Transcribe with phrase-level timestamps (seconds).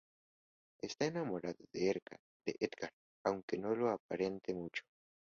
[0.81, 1.91] Está enamorada de
[2.59, 2.89] Edgar
[3.23, 4.81] aunque no lo aparente mucho.